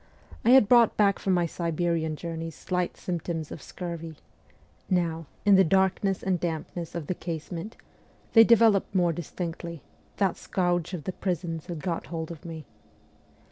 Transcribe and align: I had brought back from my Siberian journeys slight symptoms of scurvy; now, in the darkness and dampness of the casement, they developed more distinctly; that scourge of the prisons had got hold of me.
I 0.43 0.49
had 0.49 0.67
brought 0.67 0.97
back 0.97 1.19
from 1.19 1.33
my 1.33 1.45
Siberian 1.45 2.15
journeys 2.15 2.55
slight 2.55 2.97
symptoms 2.97 3.51
of 3.51 3.61
scurvy; 3.61 4.15
now, 4.89 5.27
in 5.45 5.57
the 5.57 5.63
darkness 5.63 6.23
and 6.23 6.39
dampness 6.39 6.95
of 6.95 7.05
the 7.05 7.13
casement, 7.13 7.77
they 8.33 8.43
developed 8.43 8.95
more 8.95 9.13
distinctly; 9.13 9.83
that 10.17 10.37
scourge 10.37 10.95
of 10.95 11.03
the 11.03 11.13
prisons 11.13 11.67
had 11.67 11.83
got 11.83 12.07
hold 12.07 12.31
of 12.31 12.45
me. 12.45 12.65